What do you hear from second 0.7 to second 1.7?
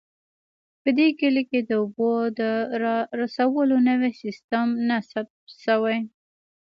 په دې کلي کې